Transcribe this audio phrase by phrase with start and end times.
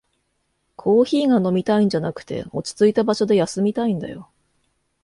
[0.77, 4.31] コーヒーが飲みたいんじゃなくて、落ちついた場所で休みたいんだよ